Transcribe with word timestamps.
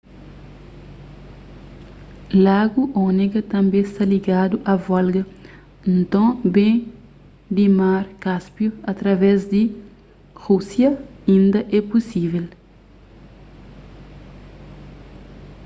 lagu 2.45 2.81
onega 3.07 3.41
tanbê 3.51 3.81
sta 3.89 4.03
ligadu 4.13 4.55
a 4.73 4.75
volga 4.87 5.21
nton 5.97 6.29
ben 6.53 6.73
di 7.55 7.65
mar 7.79 8.03
cáspio 8.23 8.69
através 8.91 9.37
di 9.53 9.61
rúsia 10.45 10.89
inda 11.37 11.61
é 11.77 11.79
pusível 11.91 12.45